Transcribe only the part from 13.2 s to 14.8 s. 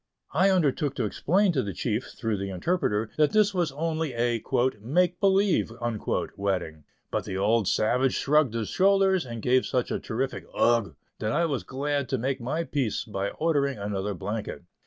ordering another blanket.